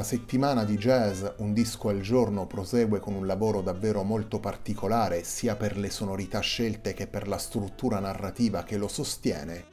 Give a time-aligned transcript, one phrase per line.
[0.00, 5.24] La settimana di jazz Un disco al giorno prosegue con un lavoro davvero molto particolare
[5.24, 9.66] sia per le sonorità scelte che per la struttura narrativa che lo sostiene.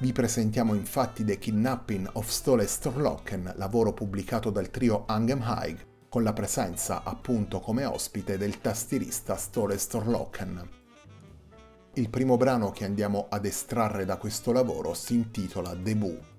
[0.00, 6.24] Vi presentiamo infatti The Kidnapping of Stole Storlocken, lavoro pubblicato dal trio Angem Haig, con
[6.24, 10.68] la presenza appunto come ospite del tastierista Stole Storlocken.
[11.92, 16.31] Il primo brano che andiamo ad estrarre da questo lavoro si intitola Debut.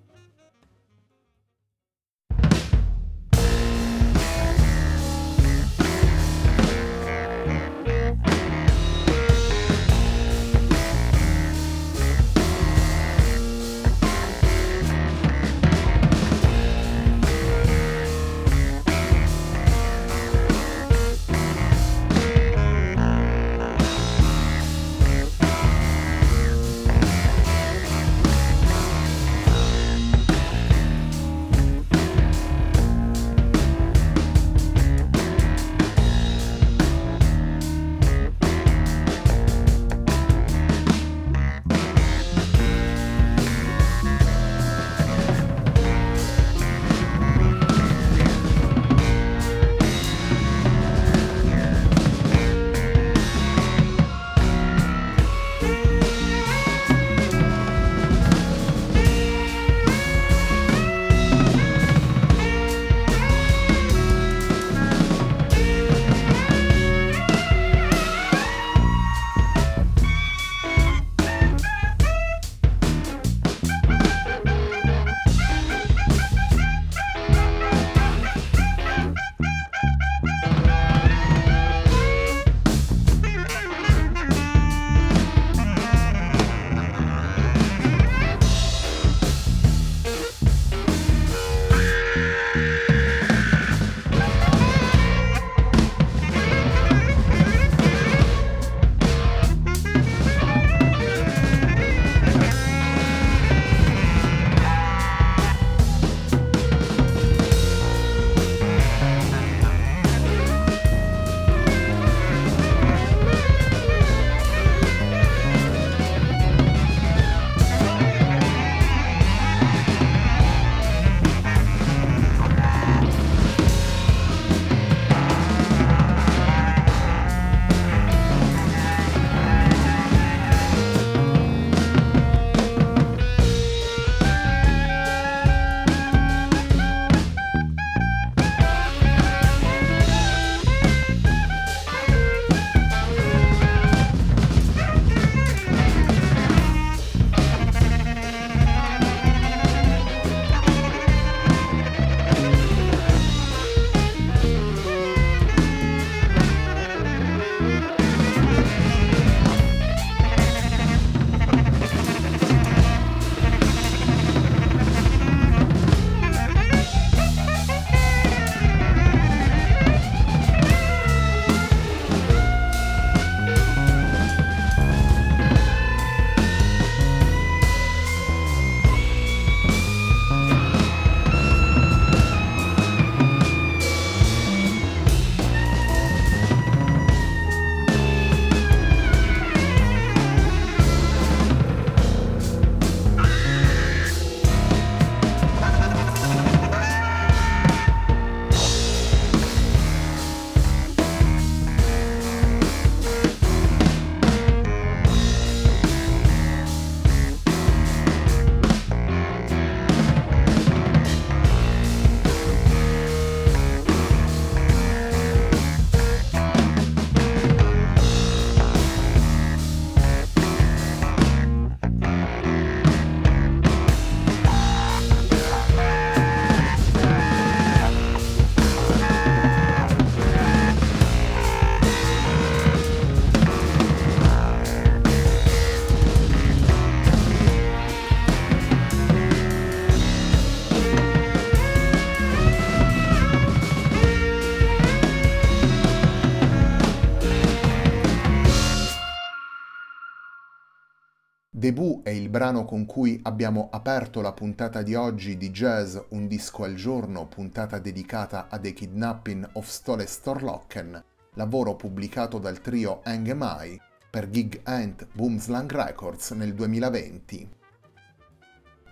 [252.34, 257.28] Brano con cui abbiamo aperto la puntata di oggi di Jazz Un disco al giorno,
[257.28, 261.04] puntata dedicata a The Kidnapping of Stole Storlocken,
[261.36, 263.04] lavoro pubblicato dal trio
[263.36, 267.50] Mai per Gig Ant Boomslang Records nel 2020.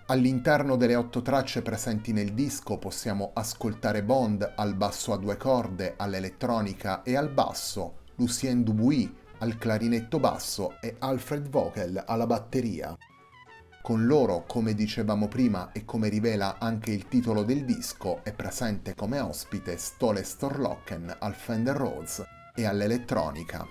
[0.06, 5.96] All'interno delle otto tracce presenti nel disco possiamo ascoltare Bond al basso a due corde,
[5.98, 9.10] all'elettronica e al basso, Lucien Dubuis
[9.40, 12.96] al clarinetto basso e Alfred Vogel alla batteria.
[13.82, 18.94] Con loro, come dicevamo prima e come rivela anche il titolo del disco, è presente
[18.94, 22.24] come ospite Stole Storlocken al Fender Rhodes
[22.54, 23.68] e all'elettronica.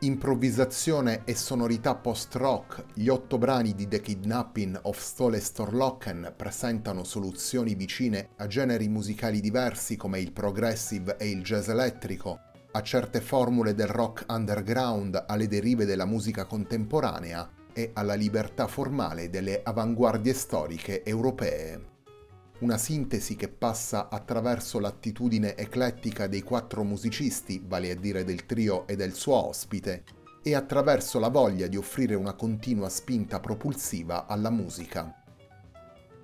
[0.00, 7.74] Improvvisazione e sonorità post-rock, gli otto brani di The Kidnapping of Stole Storlocken presentano soluzioni
[7.74, 12.40] vicine a generi musicali diversi come il progressive e il jazz elettrico,
[12.72, 19.30] a certe formule del rock underground, alle derive della musica contemporanea e alla libertà formale
[19.30, 21.90] delle avanguardie storiche europee
[22.60, 28.86] una sintesi che passa attraverso l'attitudine eclettica dei quattro musicisti, vale a dire del trio
[28.86, 30.04] e del suo ospite,
[30.42, 35.19] e attraverso la voglia di offrire una continua spinta propulsiva alla musica.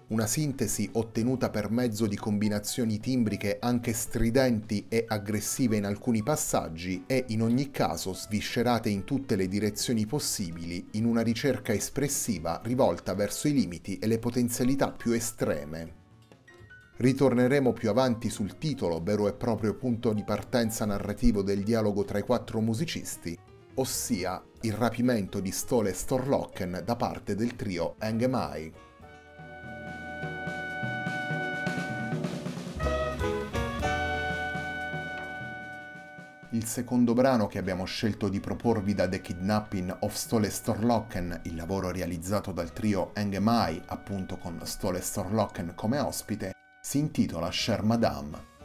[0.08, 7.02] Una sintesi ottenuta per mezzo di combinazioni timbriche anche stridenti e aggressive in alcuni passaggi
[7.08, 13.14] e in ogni caso sviscerate in tutte le direzioni possibili in una ricerca espressiva rivolta
[13.14, 16.04] verso i limiti e le potenzialità più estreme.
[16.98, 22.18] Ritorneremo più avanti sul titolo, vero e proprio punto di partenza narrativo del dialogo tra
[22.18, 23.36] i quattro musicisti,
[23.74, 28.85] ossia il rapimento di Stole Storlocken da parte del trio Engemai.
[36.56, 41.54] Il secondo brano che abbiamo scelto di proporvi da The Kidnapping of Stole Storlocken, il
[41.54, 48.55] lavoro realizzato dal trio Engemai, appunto con Stole Storlocken come ospite, si intitola Cher Madame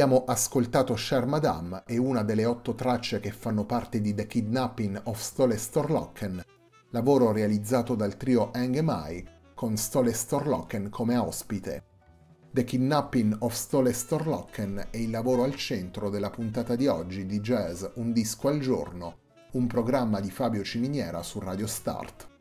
[0.00, 5.00] Abbiamo ascoltato Cher Madame e una delle otto tracce che fanno parte di The Kidnapping
[5.06, 6.40] of Stole Storlocken,
[6.90, 9.26] lavoro realizzato dal trio Engemai
[9.56, 11.82] con Stole Storlocken come ospite.
[12.52, 17.40] The Kidnapping of Stole Storlocken è il lavoro al centro della puntata di oggi di
[17.40, 19.16] Jazz Un disco al giorno,
[19.54, 22.37] un programma di Fabio Ciminiera su Radio Start.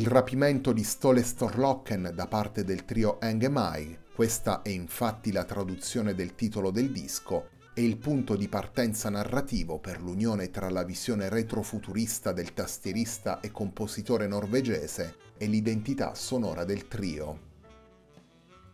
[0.00, 6.14] Il rapimento di Stole Storlocken da parte del trio Engemai, questa è infatti la traduzione
[6.14, 11.28] del titolo del disco, è il punto di partenza narrativo per l'unione tra la visione
[11.28, 17.40] retrofuturista del tastierista e compositore norvegese e l'identità sonora del trio.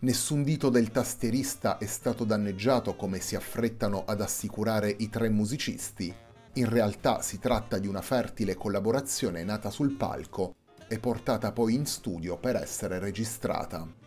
[0.02, 6.14] Nessun dito del tastierista è stato danneggiato come si affrettano ad assicurare i tre musicisti.
[6.52, 10.54] In realtà si tratta di una fertile collaborazione nata sul palco
[10.88, 14.05] e portata poi in studio per essere registrata.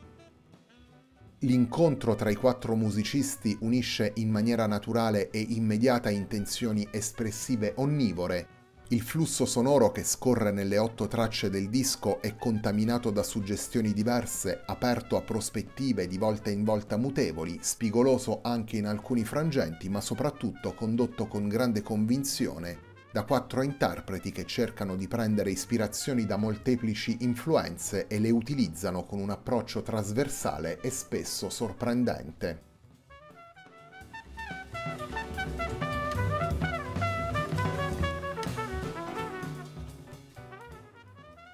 [1.44, 8.58] L'incontro tra i quattro musicisti unisce in maniera naturale e immediata intenzioni espressive onnivore.
[8.90, 14.64] Il flusso sonoro che scorre nelle otto tracce del disco è contaminato da suggestioni diverse,
[14.66, 20.74] aperto a prospettive di volta in volta mutevoli, spigoloso anche in alcuni frangenti, ma soprattutto
[20.74, 28.08] condotto con grande convinzione da quattro interpreti che cercano di prendere ispirazioni da molteplici influenze
[28.08, 32.68] e le utilizzano con un approccio trasversale e spesso sorprendente.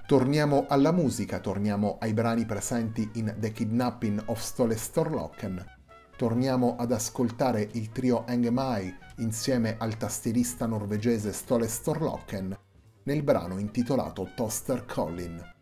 [0.06, 5.75] Torniamo alla musica, torniamo ai brani presenti in The Kidnapping of Stole Storlocken,
[6.16, 12.58] torniamo ad ascoltare il trio Engemai insieme al tastierista norvegese Stole Storlocken
[13.04, 15.55] nel brano intitolato Toaster Collin.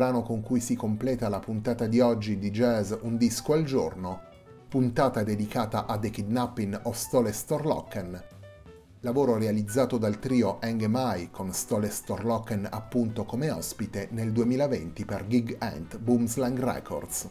[0.00, 4.22] Brano con cui si completa la puntata di oggi di Jazz Un disco al giorno,
[4.66, 8.24] puntata dedicata a The Kidnapping of Stole Storlocken,
[9.00, 15.56] lavoro realizzato dal trio Engemai con Stole Storlocken appunto come ospite nel 2020 per Gig
[15.58, 17.28] Ant Boomslang Records.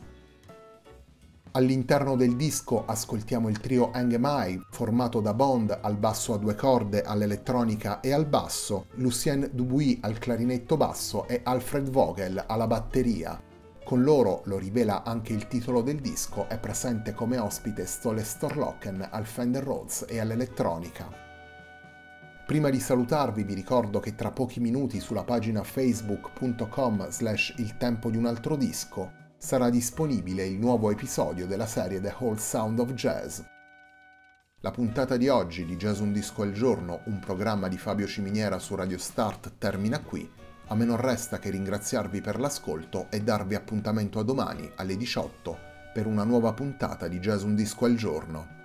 [1.52, 7.02] All'interno del disco ascoltiamo il trio Mai, formato da Bond al basso a due corde,
[7.02, 13.42] all'elettronica e al basso, Lucien Dubuis al clarinetto basso e Alfred Vogel alla batteria.
[13.84, 19.08] Con loro, lo rivela anche il titolo del disco, è presente come ospite Stole Storlocken
[19.10, 21.10] al Fender Rhodes e all'elettronica.
[22.46, 28.12] Prima di salutarvi vi ricordo che tra pochi minuti sulla pagina facebook.com slash il tempo
[28.12, 32.92] di un altro disco sarà disponibile il nuovo episodio della serie The Whole Sound of
[32.92, 33.40] Jazz.
[34.60, 38.60] La puntata di oggi di Jazz Un Disco al Giorno, un programma di Fabio Ciminiera
[38.60, 40.30] su Radio Start, termina qui.
[40.68, 45.58] A me non resta che ringraziarvi per l'ascolto e darvi appuntamento a domani alle 18
[45.94, 48.59] per una nuova puntata di Jazz Un Disco al Giorno.